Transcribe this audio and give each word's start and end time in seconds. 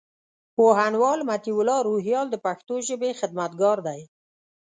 پوهنوال 0.55 1.19
مطيع 1.29 1.55
الله 1.61 1.79
روهيال 1.87 2.25
د 2.31 2.35
پښتو 2.45 2.75
ژبي 2.87 3.11
خدمتګار 3.19 3.77
دئ. 3.87 4.01